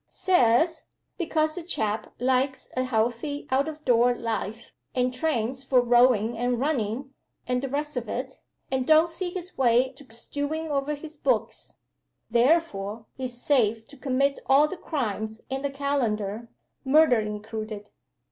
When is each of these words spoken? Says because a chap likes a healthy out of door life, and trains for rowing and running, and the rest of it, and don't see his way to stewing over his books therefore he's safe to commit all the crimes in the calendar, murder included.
Says 0.09 0.87
because 1.19 1.55
a 1.59 1.61
chap 1.61 2.11
likes 2.17 2.71
a 2.75 2.83
healthy 2.85 3.45
out 3.51 3.67
of 3.67 3.85
door 3.85 4.15
life, 4.15 4.71
and 4.95 5.13
trains 5.13 5.63
for 5.63 5.79
rowing 5.79 6.35
and 6.35 6.59
running, 6.59 7.13
and 7.47 7.61
the 7.61 7.69
rest 7.69 7.95
of 7.95 8.09
it, 8.09 8.39
and 8.71 8.87
don't 8.87 9.09
see 9.09 9.29
his 9.29 9.59
way 9.59 9.89
to 9.89 10.11
stewing 10.11 10.71
over 10.71 10.95
his 10.95 11.17
books 11.17 11.77
therefore 12.31 13.05
he's 13.15 13.39
safe 13.39 13.85
to 13.89 13.95
commit 13.95 14.39
all 14.47 14.67
the 14.67 14.75
crimes 14.75 15.41
in 15.51 15.61
the 15.61 15.69
calendar, 15.69 16.49
murder 16.83 17.19
included. 17.19 17.91